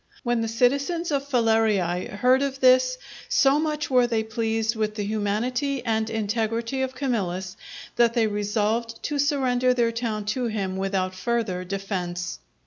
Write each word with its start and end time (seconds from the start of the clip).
When 0.23 0.41
the 0.41 0.47
citizens 0.47 1.11
of 1.11 1.29
Falerii 1.29 2.07
heard 2.09 2.41
of 2.41 2.59
this, 2.59 2.97
so 3.29 3.59
much 3.59 3.91
were 3.91 4.07
they 4.07 4.23
pleased 4.23 4.75
with 4.75 4.95
the 4.95 5.05
humanity 5.05 5.85
and 5.85 6.09
integrity 6.09 6.81
of 6.81 6.95
Camillus, 6.95 7.55
that 7.97 8.15
they 8.15 8.25
resolved 8.25 9.03
to 9.03 9.19
surrender 9.19 9.75
their 9.75 9.91
town 9.91 10.25
to 10.33 10.45
him 10.47 10.75
without 10.77 11.13
further 11.13 11.63
defence. 11.63 12.39